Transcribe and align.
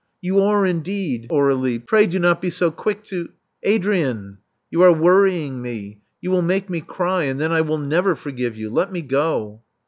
*' 0.15 0.19
You 0.21 0.39
are 0.41 0.65
indeed, 0.65 1.27
Aur^lie. 1.29 1.85
Pray 1.85 2.07
do 2.07 2.17
not 2.17 2.41
be 2.41 2.49
so 2.49 2.71
quick 2.71 3.03
to 3.03 3.25
••*' 3.27 3.31
Adrian: 3.61 4.39
you 4.71 4.81
are 4.81 4.91
worrying 4.91 5.61
me— 5.61 6.01
you 6.21 6.31
will 6.31 6.41
make 6.41 6.71
me 6.71 6.81
cry; 6.81 7.25
and 7.25 7.39
then 7.39 7.51
I 7.51 7.61
will 7.61 7.77
never 7.77 8.15
forgive 8.15 8.57
you. 8.57 8.71
Let 8.71 8.91
me 8.91 9.03
go. 9.03 9.61